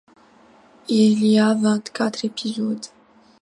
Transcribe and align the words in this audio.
Il 0.87 1.23
y 1.23 1.37
a 1.37 1.53
vingt-quatre 1.53 2.25
épisodes. 2.25 2.87